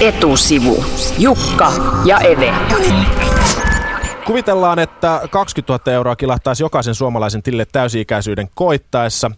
[0.00, 0.84] Etusivu.
[1.18, 1.72] Jukka
[2.04, 2.54] ja Eve.
[4.26, 9.30] Kuvitellaan, että 20 000 euroa kilahtaisi jokaisen suomalaisen tilille täysi-ikäisyyden koittaessa.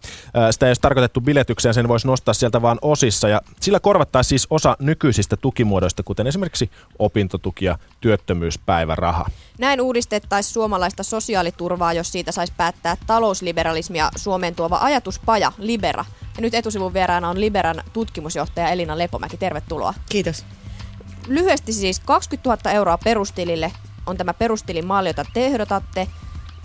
[0.51, 3.29] Sitä ei olisi tarkoitettu biletykseen, sen voisi nostaa sieltä vain osissa.
[3.29, 9.25] Ja sillä korvattaisiin siis osa nykyisistä tukimuodoista, kuten esimerkiksi opintotuki ja työttömyyspäiväraha.
[9.59, 16.05] Näin uudistettaisiin suomalaista sosiaaliturvaa, jos siitä saisi päättää talousliberalismia Suomeen tuova ajatuspaja Libera.
[16.39, 19.37] Ja nyt etusivun vieraana on Liberan tutkimusjohtaja Elina Lepomäki.
[19.37, 19.93] Tervetuloa.
[20.09, 20.45] Kiitos.
[21.27, 23.71] Lyhyesti siis 20 000 euroa perustilille
[24.05, 26.07] on tämä perustilimalli, jota te ehdotatte.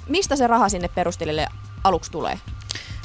[0.09, 1.47] Mistä se raha sinne perustilille
[1.85, 2.39] aluksi tulee?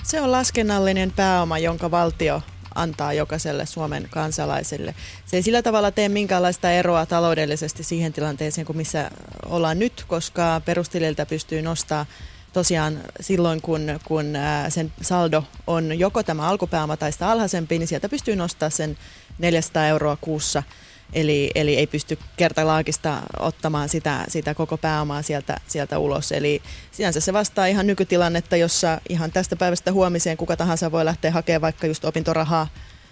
[0.04, 2.42] Se on laskennallinen pääoma, jonka valtio
[2.76, 4.96] antaa jokaiselle Suomen kansalaiselle.
[5.26, 9.12] Se ei sillä tavalla tee minkäänlaista eroa taloudellisesti siihen tilanteeseen kuin missä
[9.46, 12.06] ollaan nyt, koska perustililtä pystyy nostaa
[12.54, 14.26] tosiaan silloin, kun, kun
[14.70, 18.98] sen saldo on joko tämä alkupääoma tai sitä alhaisempi, niin sieltä pystyy nostaa sen
[19.40, 20.64] 400 euroa kuussa–
[21.14, 26.32] Eli, eli ei pysty kertalaakista ottamaan sitä, sitä koko pääomaa sieltä, sieltä ulos.
[26.32, 31.32] Eli sinänsä se vastaa ihan nykytilannetta, jossa ihan tästä päivästä huomiseen kuka tahansa voi lähteä
[31.32, 32.68] hakemaan vaikka just opintorahaa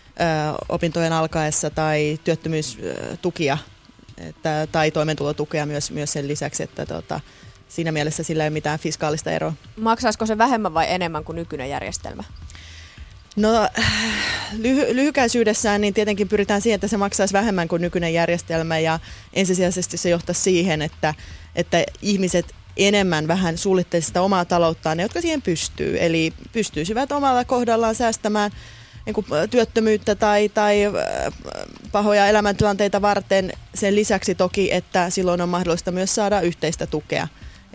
[0.09, 0.13] ö,
[0.69, 3.57] opintojen alkaessa tai työttömyystukia
[4.17, 7.19] että, tai toimeentulotukea myös, myös sen lisäksi, että tota,
[7.67, 9.53] siinä mielessä sillä ei ole mitään fiskaalista eroa.
[9.75, 12.23] Maksaisiko se vähemmän vai enemmän kuin nykyinen järjestelmä?
[13.35, 13.67] No
[14.51, 18.99] lyhy- lyhykäisyydessään niin tietenkin pyritään siihen, että se maksaisi vähemmän kuin nykyinen järjestelmä ja
[19.33, 21.13] ensisijaisesti se johtaa siihen, että,
[21.55, 22.45] että ihmiset
[22.77, 25.97] enemmän vähän suunnittelisivat sitä omaa talouttaan, ne jotka siihen pystyy.
[25.99, 28.51] Eli pystyisivät omalla kohdallaan säästämään
[29.05, 30.83] niin kuin työttömyyttä tai, tai
[31.91, 37.27] pahoja elämäntilanteita varten sen lisäksi toki, että silloin on mahdollista myös saada yhteistä tukea.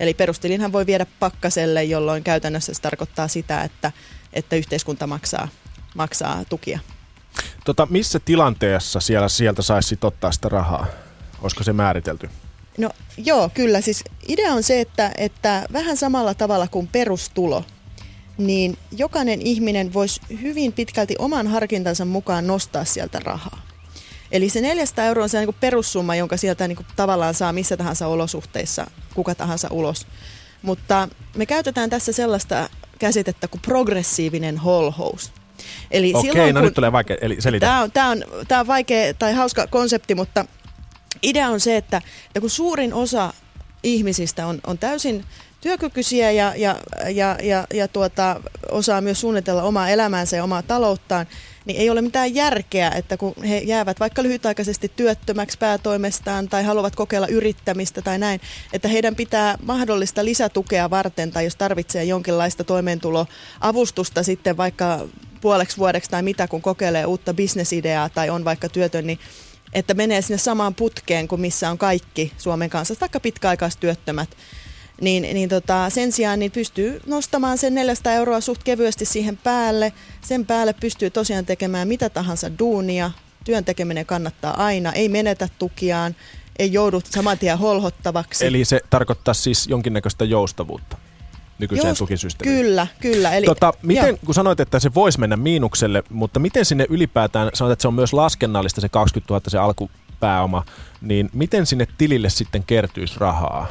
[0.03, 3.92] Eli perustilinhan voi viedä pakkaselle, jolloin käytännössä se tarkoittaa sitä, että
[4.33, 5.48] että yhteiskunta maksaa,
[5.94, 6.81] maksaa tukia.
[7.64, 10.86] Tota, missä tilanteessa siellä, sieltä saisi ottaa sitä rahaa?
[11.42, 12.28] Olisiko se määritelty?
[12.78, 13.81] No joo, kyllä.
[13.81, 17.65] Siis idea on se, että, että vähän samalla tavalla kuin perustulo,
[18.38, 23.72] niin jokainen ihminen voisi hyvin pitkälti oman harkintansa mukaan nostaa sieltä rahaa.
[24.32, 28.06] Eli se 400 euroa on se niin perussumma, jonka sieltä niin tavallaan saa missä tahansa
[28.06, 30.06] olosuhteissa, kuka tahansa ulos.
[30.62, 35.32] Mutta me käytetään tässä sellaista käsitettä kuin progressiivinen holhous.
[35.91, 37.66] Eli Okei, silloin, no kun, nyt tulee vaikea, eli selitä.
[37.66, 40.44] Tämä on, tämä, on, tämä on vaikea tai hauska konsepti, mutta
[41.22, 43.32] idea on se, että, että kun suurin osa
[43.82, 45.25] ihmisistä on, on täysin
[45.62, 46.77] työkykyisiä ja, ja,
[47.11, 48.41] ja, ja, ja tuota,
[48.71, 51.27] osaa myös suunnitella omaa elämäänsä ja omaa talouttaan,
[51.65, 56.97] niin ei ole mitään järkeä, että kun he jäävät vaikka lyhytaikaisesti työttömäksi päätoimestaan tai haluavat
[56.97, 58.41] kokeilla yrittämistä tai näin,
[58.73, 65.09] että heidän pitää mahdollista lisätukea varten tai jos tarvitsee jonkinlaista toimeentuloavustusta sitten vaikka
[65.41, 69.19] puoleksi vuodeksi tai mitä, kun kokeilee uutta bisnesideaa tai on vaikka työtön, niin
[69.73, 74.29] että menee sinne samaan putkeen kuin missä on kaikki Suomen kanssa, vaikka pitkäaikaistyöttömät,
[75.00, 79.92] niin, niin tota, sen sijaan niin pystyy nostamaan sen 400 euroa suht kevyesti siihen päälle.
[80.20, 83.10] Sen päälle pystyy tosiaan tekemään mitä tahansa duunia.
[83.44, 86.16] Työn tekeminen kannattaa aina, ei menetä tukiaan,
[86.58, 88.47] ei joudu saman tien holhottavaksi.
[88.47, 90.97] Eli se tarkoittaa siis jonkinnäköistä joustavuutta
[91.62, 92.64] nykyiseen Just, tukisysteemiin.
[92.64, 93.34] Kyllä, kyllä.
[93.34, 97.72] Eli, tota, miten, kun sanoit, että se voisi mennä miinukselle, mutta miten sinne ylipäätään, sanoit,
[97.72, 100.64] että se on myös laskennallista se 20 000 se alkupääoma,
[101.00, 103.66] niin miten sinne tilille sitten kertyisi rahaa?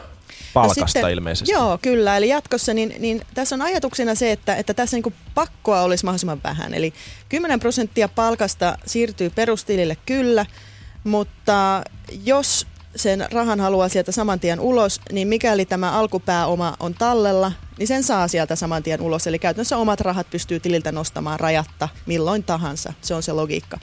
[0.54, 1.52] Palkasta sitten, ilmeisesti.
[1.52, 2.18] Joo, kyllä.
[2.18, 6.44] Eli jatkossa niin, niin tässä on ajatuksena se, että, että tässä niin pakkoa olisi mahdollisimman
[6.44, 6.74] vähän.
[6.74, 6.94] Eli
[7.30, 10.46] 10 prosenttia palkasta siirtyy perustilille kyllä,
[11.04, 11.84] mutta
[12.24, 17.88] jos sen rahan haluaa sieltä saman tien ulos, niin mikäli tämä alkupääoma on tallella, niin
[17.88, 19.28] sen saa sieltä saman tien ulos.
[19.28, 22.94] Eli käytännössä omat rahat pystyy tililtä nostamaan rajatta milloin tahansa.
[23.02, 23.80] Se on se logiikka.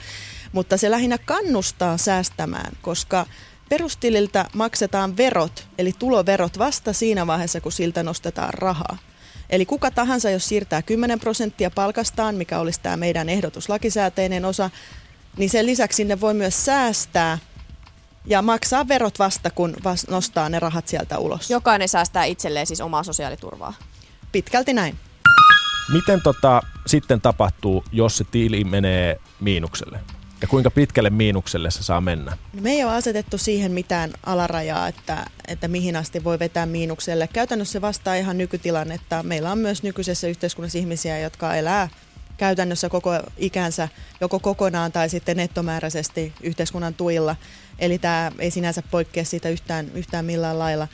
[0.51, 3.25] Mutta se lähinnä kannustaa säästämään, koska
[3.69, 8.97] perustililtä maksetaan verot, eli tuloverot vasta siinä vaiheessa, kun siltä nostetaan rahaa.
[9.49, 14.69] Eli kuka tahansa, jos siirtää 10 prosenttia palkastaan, mikä olisi tämä meidän ehdotus lakisääteinen osa,
[15.37, 17.37] niin sen lisäksi sinne voi myös säästää
[18.25, 19.75] ja maksaa verot vasta, kun
[20.09, 21.49] nostaa ne rahat sieltä ulos.
[21.49, 23.73] Jokainen säästää itselleen siis omaa sosiaaliturvaa.
[24.31, 24.97] Pitkälti näin.
[25.93, 29.99] Miten tota, sitten tapahtuu, jos se tiili menee miinukselle?
[30.41, 32.37] Ja kuinka pitkälle miinukselle se saa mennä?
[32.53, 37.29] No me ei ole asetettu siihen mitään alarajaa, että, että mihin asti voi vetää miinukselle.
[37.33, 39.23] Käytännössä se vastaa ihan nykytilannetta.
[39.23, 41.89] Meillä on myös nykyisessä yhteiskunnassa ihmisiä, jotka elää
[42.37, 43.89] käytännössä koko ikänsä
[44.21, 47.35] joko kokonaan tai sitten nettomääräisesti yhteiskunnan tuilla.
[47.79, 50.87] Eli tämä ei sinänsä poikkea siitä yhtään, yhtään millään lailla.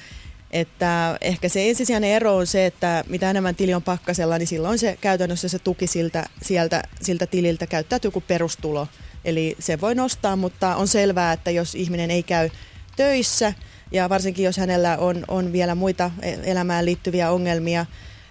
[0.51, 4.79] Että ehkä se ensisijainen ero on se, että mitä enemmän tili on pakkasella, niin silloin
[4.79, 8.87] se käytännössä se tuki siltä, sieltä, siltä tililtä käyttäytyy kuin perustulo
[9.25, 12.49] Eli se voi nostaa, mutta on selvää, että jos ihminen ei käy
[12.95, 13.53] töissä
[13.91, 17.85] ja varsinkin jos hänellä on, on vielä muita e- elämään liittyviä ongelmia,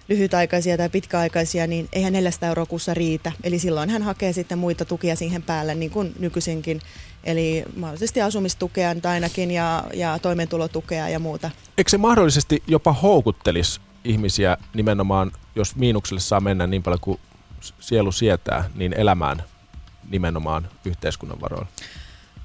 [0.09, 3.31] lyhytaikaisia tai pitkäaikaisia, niin eihän 400 euroa kuussa riitä.
[3.43, 6.81] Eli silloin hän hakee sitten muita tukia siihen päälle, niin kuin nykyisinkin.
[7.23, 11.51] Eli mahdollisesti asumistukea ainakin ja, ja toimeentulotukea ja muuta.
[11.77, 17.19] Eikö se mahdollisesti jopa houkuttelisi ihmisiä nimenomaan, jos miinukselle saa mennä niin paljon kuin
[17.79, 19.43] sielu sietää, niin elämään
[20.09, 21.67] nimenomaan yhteiskunnan varoilla?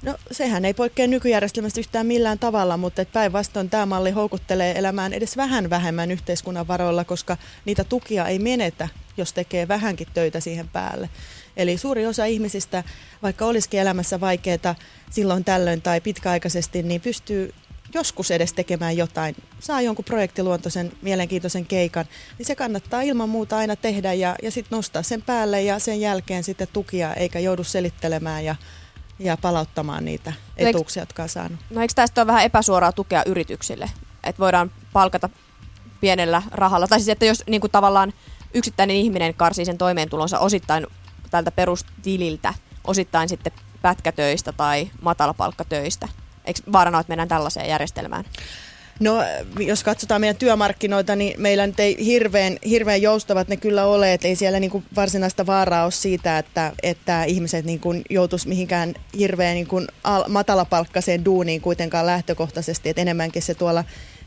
[0.03, 5.37] No sehän ei poikkea nykyjärjestelmästä yhtään millään tavalla, mutta päinvastoin tämä malli houkuttelee elämään edes
[5.37, 11.09] vähän vähemmän yhteiskunnan varoilla, koska niitä tukia ei menetä, jos tekee vähänkin töitä siihen päälle.
[11.57, 12.83] Eli suuri osa ihmisistä,
[13.21, 14.75] vaikka olisikin elämässä vaikeaa
[15.09, 17.53] silloin tällöin tai pitkäaikaisesti, niin pystyy
[17.93, 22.05] joskus edes tekemään jotain, saa jonkun projektiluontoisen mielenkiintoisen keikan,
[22.37, 26.01] niin se kannattaa ilman muuta aina tehdä ja, ja sitten nostaa sen päälle ja sen
[26.01, 28.55] jälkeen sitten tukia, eikä joudu selittelemään ja,
[29.19, 31.59] ja palauttamaan niitä etuuksia, jotka on saanut.
[31.69, 33.89] No eikö tästä ole vähän epäsuoraa tukea yrityksille?
[34.23, 35.29] Että voidaan palkata
[36.01, 38.13] pienellä rahalla, tai siis että jos niin kuin tavallaan
[38.53, 40.87] yksittäinen ihminen karsii sen toimeentulonsa osittain
[41.31, 42.53] tältä perustililtä,
[42.83, 46.07] osittain sitten pätkätöistä tai matalapalkkatöistä,
[46.45, 48.25] Eikö vaarana, että mennään tällaiseen järjestelmään?
[48.99, 49.23] No,
[49.59, 54.27] jos katsotaan meidän työmarkkinoita, niin meillä nyt ei hirveän, hirveän joustavat ne kyllä ole, että
[54.27, 58.93] ei siellä niin kuin varsinaista vaaraa ole siitä, että, että ihmiset niin kuin joutuisi mihinkään
[59.17, 63.83] hirveän niin al- matalapalkkaiseen duuniin kuitenkaan lähtökohtaisesti, että enemmänkin se tuolla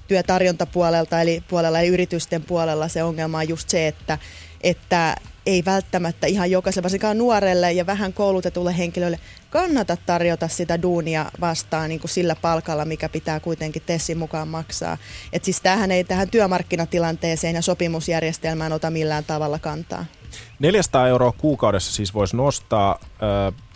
[0.08, 4.18] työtarjontapuolelta eli puolella eli yritysten puolella se ongelma on just se, että,
[4.60, 9.18] että ei välttämättä ihan jokaiselle, varsinkaan nuorelle ja vähän koulutetulle henkilölle
[9.50, 14.96] kannata tarjota sitä duunia vastaan niin kuin sillä palkalla, mikä pitää kuitenkin Tessin mukaan maksaa.
[15.32, 20.04] Et siis tämähän ei tähän työmarkkinatilanteeseen ja sopimusjärjestelmään ota millään tavalla kantaa.
[20.58, 22.98] 400 euroa kuukaudessa siis voisi nostaa.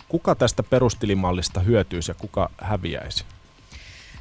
[0.09, 3.25] Kuka tästä perustilimallista hyötyisi ja kuka häviäisi?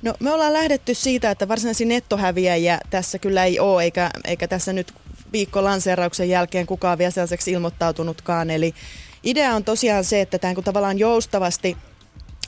[0.03, 4.73] No me ollaan lähdetty siitä, että varsinaisia nettohäviäjiä tässä kyllä ei ole, eikä, eikä tässä
[4.73, 4.95] nyt
[5.32, 8.50] viikko lanseerauksen jälkeen kukaan vielä sellaiseksi ilmoittautunutkaan.
[8.50, 8.75] Eli
[9.25, 11.76] idea on tosiaan se, että tämä tavallaan joustavasti,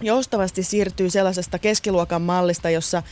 [0.00, 3.02] joustavasti siirtyy sellaisesta keskiluokan mallista, jossa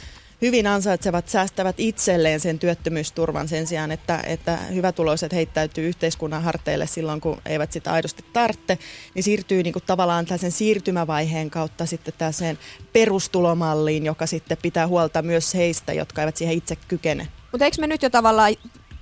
[0.42, 7.20] hyvin ansaitsevat säästävät itselleen sen työttömyysturvan sen sijaan, että, että hyvätuloiset heittäytyy yhteiskunnan harteille silloin,
[7.20, 8.78] kun eivät sitä aidosti tarvitse,
[9.14, 12.58] niin siirtyy niin kuin tavallaan tällaisen siirtymävaiheen kautta sitten tällaiseen
[12.92, 17.28] perustulomalliin, joka sitten pitää huolta myös heistä, jotka eivät siihen itse kykene.
[17.52, 18.54] Mutta eikö me nyt jo tavallaan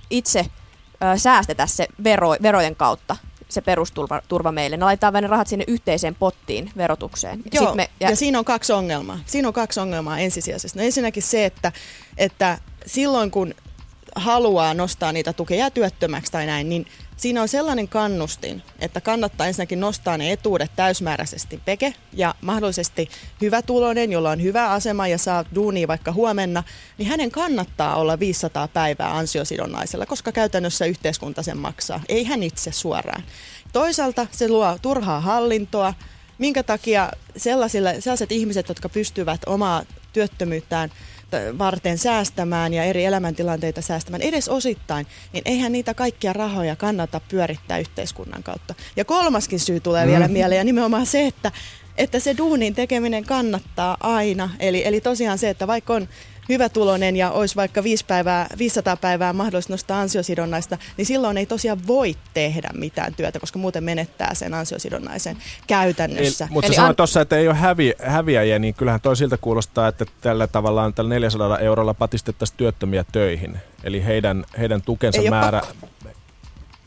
[0.09, 0.45] itse
[1.17, 3.15] säästetä se vero, verojen kautta
[3.49, 4.77] se perusturva turva meille.
[4.77, 7.43] Ne laitetaan vain ne rahat sinne yhteiseen pottiin verotukseen.
[7.51, 8.09] Joo, me, ja...
[8.09, 9.19] ja siinä on kaksi ongelmaa.
[9.25, 10.79] Siinä on kaksi ongelmaa ensisijaisesti.
[10.79, 11.71] No ensinnäkin se, että,
[12.17, 13.53] että silloin kun
[14.15, 16.85] haluaa nostaa niitä tukia työttömäksi tai näin, niin
[17.17, 23.09] siinä on sellainen kannustin, että kannattaa ensinnäkin nostaa ne etuudet täysmääräisesti peke ja mahdollisesti
[23.41, 26.63] hyvä tulonen, jolla on hyvä asema ja saa duunia vaikka huomenna,
[26.97, 32.71] niin hänen kannattaa olla 500 päivää ansiosidonnaisella, koska käytännössä yhteiskunta sen maksaa, ei hän itse
[32.71, 33.23] suoraan.
[33.73, 35.93] Toisaalta se luo turhaa hallintoa,
[36.37, 39.83] minkä takia sellaiset ihmiset, jotka pystyvät omaa
[40.13, 40.91] työttömyyttään
[41.57, 47.77] varten säästämään ja eri elämäntilanteita säästämään edes osittain, niin eihän niitä kaikkia rahoja kannata pyörittää
[47.79, 48.75] yhteiskunnan kautta.
[48.95, 50.11] Ja kolmaskin syy tulee mm.
[50.11, 51.51] vielä mieleen ja nimenomaan se, että
[51.97, 54.49] että se duunin tekeminen kannattaa aina.
[54.59, 56.07] Eli, eli tosiaan se, että vaikka on
[56.49, 61.45] hyvä tulonen ja olisi vaikka 5 päivää, 500 päivää mahdollista nostaa ansiosidonnaista, niin silloin ei
[61.45, 65.37] tosiaan voi tehdä mitään työtä, koska muuten menettää sen ansiosidonnaisen
[65.67, 66.45] käytännössä.
[66.45, 66.95] Eli, mutta Eli sanoit an...
[66.95, 71.09] tuossa, että ei ole hävi, häviäjiä, niin kyllähän toi siltä kuulostaa, että tällä tavallaan tällä
[71.09, 73.57] 400 eurolla patistettaisiin työttömiä töihin.
[73.83, 75.61] Eli heidän, heidän tukensa ei määrä...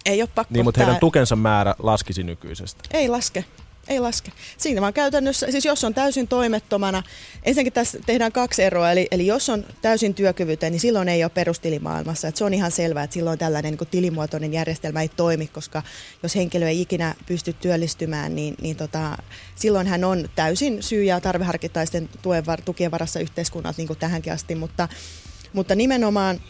[0.07, 0.55] Ei ole pakko.
[0.55, 2.81] Niin, mutta heidän tukensa määrä laskisi nykyisestä.
[2.91, 3.45] Ei laske
[3.89, 4.33] ei laske.
[4.59, 7.03] Siinä vaan käytännössä, siis jos on täysin toimettomana,
[7.43, 11.31] ensinnäkin tässä tehdään kaksi eroa, eli, eli jos on täysin työkyvytön, niin silloin ei ole
[11.31, 12.29] perustilimaailmassa.
[12.29, 15.83] Et se on ihan selvää, että silloin tällainen niin tilimuotoinen järjestelmä ei toimi, koska
[16.23, 19.19] jos henkilö ei ikinä pysty työllistymään, niin, niin tota,
[19.57, 24.55] silloin hän on täysin syy- ja tarveharkittaisten tuen, tukien varassa yhteiskunnat niin kuin tähänkin asti,
[24.55, 24.89] mutta,
[25.53, 26.41] mutta nimenomaan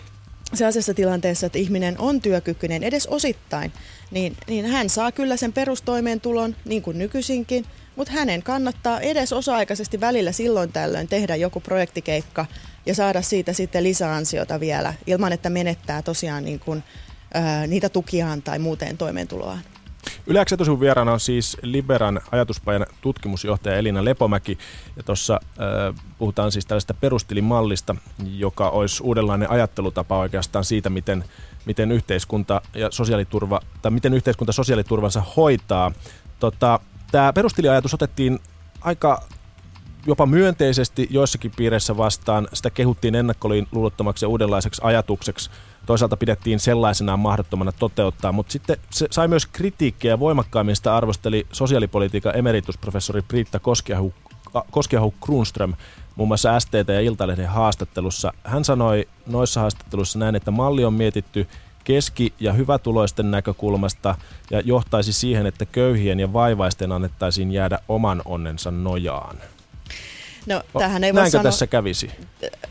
[0.55, 3.73] sellaisessa tilanteessa, että ihminen on työkykyinen edes osittain,
[4.11, 7.65] niin, niin hän saa kyllä sen perustoimeentulon, niin kuin nykyisinkin,
[7.97, 12.47] mutta hänen kannattaa edes osa-aikaisesti välillä silloin tällöin tehdä joku projektikeikka
[12.87, 16.83] ja saada siitä sitten lisäansiota vielä, ilman että menettää tosiaan niin kuin,
[17.35, 19.61] ää, niitä tukiaan tai muuten toimeentuloaan.
[20.27, 24.59] Yleensä etusivun vieraana on siis Liberan ajatuspajan tutkimusjohtaja Elina Lepomäki.
[24.97, 27.97] Ja tuossa äh, puhutaan siis tällaista perustilimallista,
[28.37, 31.25] joka olisi uudenlainen ajattelutapa oikeastaan siitä, miten,
[31.67, 35.93] miten yhteiskunta ja sosiaaliturva, tai miten yhteiskunta sosiaaliturvansa hoitaa.
[36.41, 36.81] Tota,
[37.11, 38.39] Tämä perustiliajatus otettiin
[38.81, 39.23] aika
[40.07, 42.49] jopa myönteisesti joissakin piireissä vastaan.
[42.53, 45.51] Sitä kehuttiin ennakkoluulottomaksi ja uudenlaiseksi ajatukseksi.
[45.87, 52.37] Toisaalta pidettiin sellaisenaan mahdottomana toteuttaa, mutta sitten se sai myös kritiikkiä voimakkaammin sitä arvosteli sosiaalipolitiikan
[52.37, 54.15] emeritusprofessori Priitta Koskiahu,
[54.71, 55.15] Koskiahu
[56.17, 58.33] muun muassa STT ja Iltalehden haastattelussa.
[58.45, 61.49] Hän sanoi noissa haastatteluissa näin, että malli on mietitty
[61.85, 64.15] keski- ja hyvätuloisten näkökulmasta
[64.51, 69.37] ja johtaisi siihen, että köyhien ja vaivaisten annettaisiin jäädä oman onnensa nojaan.
[70.47, 72.11] No, tähän ei Näinkö sanoa, tässä kävisi?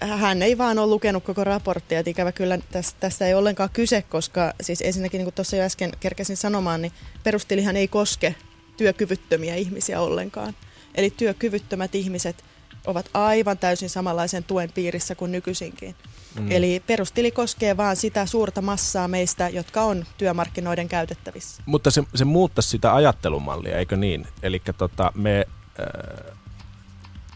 [0.01, 4.01] Hän ei vaan ole lukenut koko raporttia, että ikävä kyllä tästä, tästä ei ollenkaan kyse,
[4.01, 6.91] koska siis ensinnäkin niin kuin tuossa jo äsken kerkesin sanomaan, niin
[7.23, 8.35] perustilihan ei koske
[8.77, 10.53] työkyvyttömiä ihmisiä ollenkaan.
[10.95, 12.43] Eli työkyvyttömät ihmiset
[12.87, 15.95] ovat aivan täysin samanlaisen tuen piirissä kuin nykyisinkin.
[16.39, 16.51] Mm.
[16.51, 21.63] Eli perustili koskee vain sitä suurta massaa meistä, jotka on työmarkkinoiden käytettävissä.
[21.65, 24.27] Mutta se, se muuttaisi sitä ajattelumallia, eikö niin?
[24.43, 25.45] Eli tota, me
[25.79, 26.37] äh,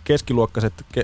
[0.03, 1.03] keskiluokkaiset, ke,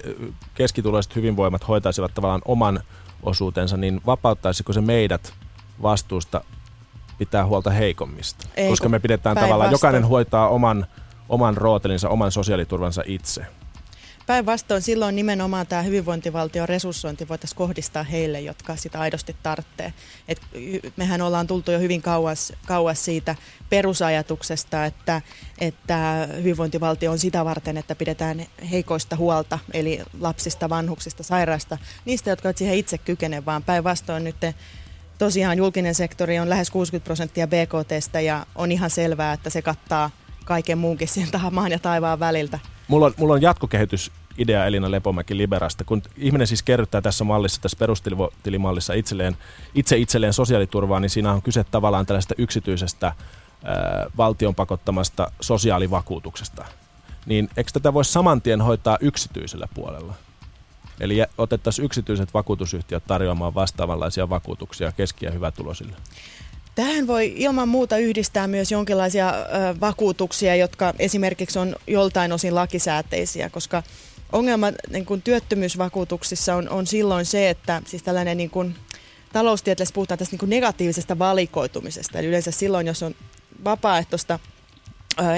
[0.55, 2.79] keskituloiset hyvinvoimat hoitaisivat tavallaan oman
[3.23, 5.33] osuutensa, niin vapauttaisiko se meidät
[5.81, 6.41] vastuusta
[7.17, 8.47] pitää huolta heikommista?
[8.57, 10.85] Ei, Koska me pidetään tavallaan, jokainen hoitaa oman,
[11.29, 13.45] oman rootelinsa, oman sosiaaliturvansa itse.
[14.29, 19.93] Päinvastoin silloin nimenomaan tämä hyvinvointivaltion resurssointi voitaisiin kohdistaa heille, jotka sitä aidosti tarvitsee.
[20.27, 20.41] Et
[20.97, 23.35] mehän ollaan tultu jo hyvin kauas, kauas siitä
[23.69, 25.21] perusajatuksesta, että,
[25.59, 32.49] että hyvinvointivaltio on sitä varten, että pidetään heikoista huolta, eli lapsista, vanhuksista, sairaista, niistä, jotka
[32.49, 34.35] eivät siihen itse kykene, vaan päinvastoin nyt
[35.17, 40.09] tosiaan julkinen sektori on lähes 60 prosenttia BKTstä ja on ihan selvää, että se kattaa
[40.45, 42.59] kaiken muunkin sieltä maan ja taivaan väliltä.
[42.87, 45.83] Mulla on, mulla on jatkokehitys idea Elina Lepomäki Liberasta.
[45.83, 49.37] Kun ihminen siis kerryttää tässä mallissa, tässä perustilimallissa itselleen,
[49.75, 53.07] itse itselleen sosiaaliturvaa, niin siinä on kyse tavallaan tällaista yksityisestä
[53.63, 56.65] ää, valtion pakottamasta sosiaalivakuutuksesta.
[57.25, 60.13] Niin eikö tätä voisi saman tien hoitaa yksityisellä puolella?
[60.99, 65.95] Eli otettaisiin yksityiset vakuutusyhtiöt tarjoamaan vastaavanlaisia vakuutuksia keski- ja hyvätulosille.
[66.75, 73.49] Tähän voi ilman muuta yhdistää myös jonkinlaisia ö, vakuutuksia, jotka esimerkiksi on joltain osin lakisääteisiä,
[73.49, 73.83] koska
[74.31, 78.75] ongelma niin kuin työttömyysvakuutuksissa on, on silloin se, että siis tällainen niin kuin,
[79.33, 82.19] taloustieteessä puhutaan tästä niin kuin negatiivisesta valikoitumisesta.
[82.19, 83.15] Eli yleensä silloin, jos on
[83.63, 84.39] vapaaehtoista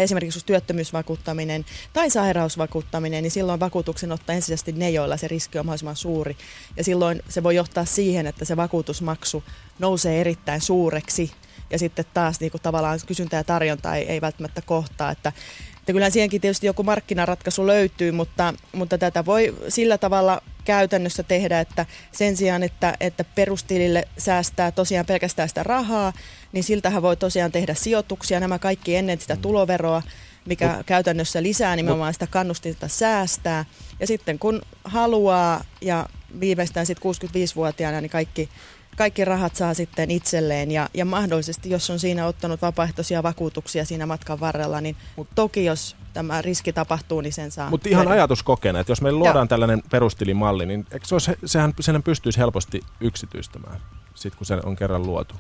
[0.02, 5.96] esimerkiksi työttömyysvakuuttaminen tai sairausvakuuttaminen, niin silloin vakuutuksen ottaa ensisijaisesti ne, joilla se riski on mahdollisimman
[5.96, 6.38] suuri.
[6.78, 9.44] Ja silloin se voi johtaa siihen, että se vakuutusmaksu
[9.80, 11.32] nousee erittäin suureksi
[11.72, 15.12] ja sitten taas niin kuin tavallaan kysyntä ja tarjonta ei, ei välttämättä kohtaa.
[15.12, 15.32] Että,
[15.80, 21.60] että kyllä siihenkin tietysti joku markkinaratkaisu löytyy, mutta, mutta tätä voi sillä tavalla käytännössä tehdä,
[21.60, 26.14] että sen sijaan, että, että perustilille säästää tosiaan pelkästään sitä rahaa,
[26.52, 29.42] niin siltähän voi tosiaan tehdä sijoituksia, nämä kaikki ennen sitä mm.
[29.42, 30.02] tuloveroa,
[30.46, 33.66] mikä Mut, käytännössä lisää nimenomaan sitä kannustinta säästää.
[34.00, 36.06] Ja sitten kun haluaa ja
[36.40, 38.50] viimeistään sitten 65-vuotiaana, niin kaikki
[38.98, 44.06] kaikki rahat saa sitten itselleen ja, ja mahdollisesti, jos on siinä ottanut vapaaehtoisia vakuutuksia siinä
[44.06, 47.70] matkan varrella, niin Mut, toki jos tämä riski tapahtuu, niin sen saa.
[47.70, 49.48] Mutta ihan ajatuskokeena, että jos meillä luodaan Joo.
[49.48, 53.82] tällainen perustilimalli, niin eikö se olisi, sehän, sehän pystyisi helposti yksityistämään,
[54.16, 55.36] sit kun se on kerran luotu?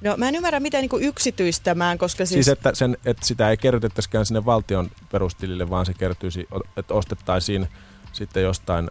[0.00, 2.28] No mä en ymmärrä miten niin yksityistämään, koska siis...
[2.28, 7.68] Siis että, sen, että sitä ei kerrytettäisikään sinne valtion perustilille, vaan se kertyisi, että ostettaisiin
[8.12, 8.90] sitten jostain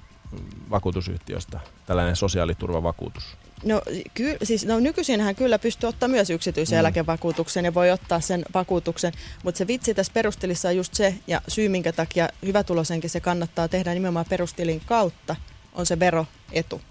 [0.69, 3.37] vakuutusyhtiöstä tällainen sosiaaliturvavakuutus.
[3.63, 3.81] No,
[4.13, 6.79] ky- siis, no nykyisinhän kyllä pystyy ottaa myös yksityisen mm.
[6.79, 9.13] eläkevakuutuksen ja voi ottaa sen vakuutuksen,
[9.43, 13.67] mutta se vitsi tässä perustilissa on just se, ja syy minkä takia hyvätulosenkin se kannattaa
[13.67, 15.35] tehdä nimenomaan perustilin kautta,
[15.73, 16.81] on se veroetu.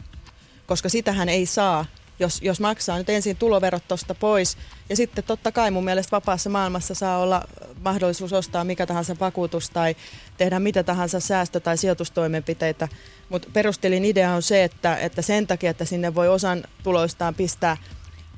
[0.66, 1.84] Koska sitähän ei saa
[2.20, 4.56] jos, jos maksaa nyt ensin tuloverot tuosta pois.
[4.88, 7.44] Ja sitten totta kai mun mielestä vapaassa maailmassa saa olla
[7.84, 9.96] mahdollisuus ostaa mikä tahansa vakuutus tai
[10.36, 12.88] tehdä mitä tahansa säästö- tai sijoitustoimenpiteitä.
[13.28, 17.76] Mutta perustelin idea on se, että, että sen takia, että sinne voi osan tuloistaan pistää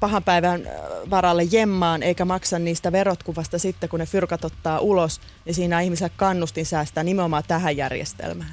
[0.00, 0.72] pahan päivän äh,
[1.10, 5.80] varalle jemmaan, eikä maksa niistä verot kuvasta sitten, kun ne fyrkat ottaa ulos, niin siinä
[5.80, 8.50] ihmisellä kannustin säästää nimenomaan tähän järjestelmään.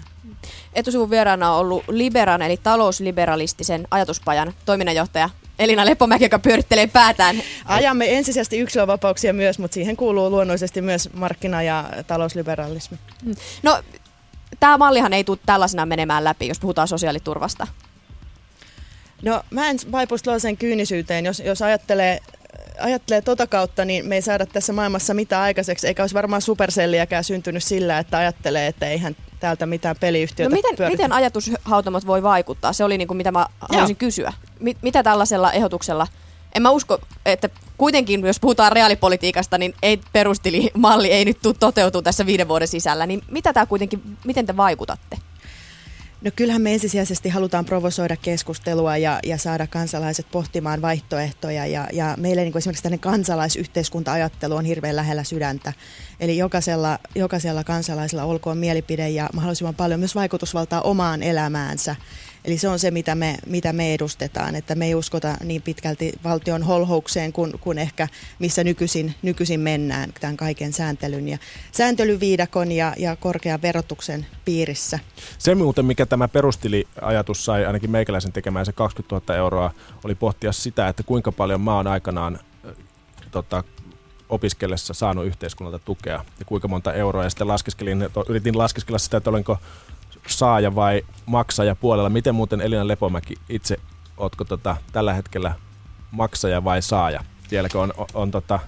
[0.73, 5.29] Etusivun vieraana on ollut Liberan eli talousliberalistisen ajatuspajan toiminnanjohtaja
[5.59, 7.41] Elina Lepomäki, joka pyörittelee päätään.
[7.65, 12.97] Ajamme ensisijaisesti yksilövapauksia myös, mutta siihen kuuluu luonnollisesti myös markkina- ja talousliberalismi.
[13.25, 13.35] Mm.
[13.63, 13.83] No,
[14.59, 17.67] tämä mallihan ei tule tällaisena menemään läpi, jos puhutaan sosiaaliturvasta.
[19.21, 22.19] No mä en vaipuisi sen kyynisyyteen, jos, jos ajattelee
[22.79, 27.23] ajattelee tota kautta, niin me ei saada tässä maailmassa mitään aikaiseksi, eikä olisi varmaan superselliäkään
[27.23, 32.73] syntynyt sillä, että ajattelee, että eihän täältä mitään peliyhtiötä no miten, miten ajatushautomot voi vaikuttaa?
[32.73, 34.33] Se oli niin kuin mitä mä haluaisin kysyä.
[34.59, 36.07] Mit, mitä tällaisella ehdotuksella,
[36.55, 42.25] en mä usko, että kuitenkin, jos puhutaan reaalipolitiikasta, niin ei perustilimalli ei nyt toteutu tässä
[42.25, 43.05] viiden vuoden sisällä.
[43.05, 45.17] Niin mitä tämä kuitenkin, miten te vaikutatte?
[46.21, 52.15] No kyllähän me ensisijaisesti halutaan provosoida keskustelua ja, ja saada kansalaiset pohtimaan vaihtoehtoja ja, ja
[52.17, 55.73] meille niin kuin esimerkiksi tänne kansalaisyhteiskunta-ajattelu on hirveän lähellä sydäntä.
[56.19, 61.95] Eli jokaisella, jokaisella kansalaisella olkoon mielipide ja mahdollisimman paljon myös vaikutusvaltaa omaan elämäänsä.
[62.47, 66.13] Eli se on se, mitä me, mitä me edustetaan, että me ei uskota niin pitkälti
[66.23, 68.07] valtion holhoukseen kuin, kuin ehkä
[68.39, 71.37] missä nykyisin, nykyisin mennään tämän kaiken sääntelyn ja
[71.71, 74.99] sääntelyviidakon ja, ja korkean verotuksen piirissä.
[75.37, 79.71] Se muuten, mikä tämä perustiliajatus sai ainakin meikäläisen tekemään se 20 000 euroa,
[80.03, 82.39] oli pohtia sitä, että kuinka paljon mä oon aikanaan
[83.31, 83.63] tota,
[84.29, 87.23] opiskellessa saanut yhteiskunnalta tukea ja kuinka monta euroa.
[87.23, 89.57] Ja sitten laskeskelin, yritin laskeskella sitä, että olenko
[90.27, 92.09] saaja vai maksaja puolella.
[92.09, 93.77] Miten muuten Elina Lepomäki itse,
[94.17, 95.55] ootko tota, tällä hetkellä
[96.11, 97.23] maksaja vai saaja?
[97.51, 98.59] Vieläkö on, on, on tota,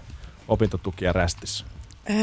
[0.48, 1.66] opintotukia rästissä?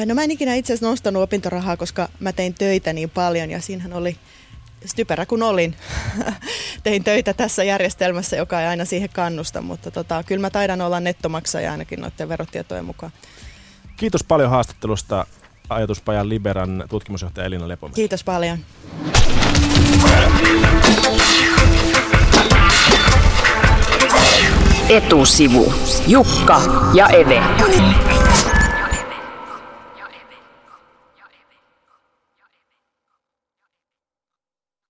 [0.06, 3.60] No mä en ikinä itse asiassa nostanut opintorahaa, koska mä tein töitä niin paljon ja
[3.60, 4.16] siinähän oli
[4.84, 5.76] styperä kun olin.
[6.82, 11.00] Tein töitä tässä järjestelmässä, joka ei aina siihen kannusta, mutta tota, kyllä mä taidan olla
[11.00, 13.12] nettomaksaja ainakin noiden verotietojen mukaan.
[13.96, 15.26] Kiitos paljon haastattelusta
[15.68, 17.94] ajatuspajan Liberan tutkimusjohtaja Elina Lepomäki.
[17.94, 18.58] Kiitos paljon.
[24.88, 25.74] Etusivu.
[26.06, 26.60] Jukka
[26.94, 27.42] ja Eve.